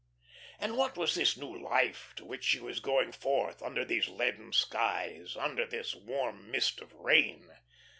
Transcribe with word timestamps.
And 0.57 0.77
what 0.77 0.97
was 0.97 1.13
this 1.13 1.37
new 1.37 1.61
life 1.61 2.13
to 2.15 2.25
which 2.25 2.43
she 2.43 2.59
was 2.59 2.79
going 2.79 3.11
forth, 3.11 3.61
under 3.61 3.85
these 3.85 4.07
leaden 4.09 4.51
skies, 4.51 5.35
under 5.37 5.63
this 5.63 5.93
warm 5.93 6.49
mist 6.49 6.81
of 6.81 6.91
rain? 6.95 7.55